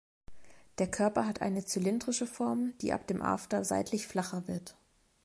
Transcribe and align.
Der 0.79 0.89
Körper 0.89 1.27
hat 1.27 1.43
eine 1.43 1.63
zylindrische 1.63 2.25
Form, 2.25 2.73
die 2.81 2.91
ab 2.91 3.05
dem 3.05 3.21
After 3.21 3.63
seitlich 3.63 4.07
flacher 4.07 4.47
wird. 4.47 4.75